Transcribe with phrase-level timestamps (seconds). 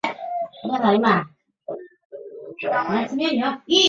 [0.63, 1.27] 圣武天皇。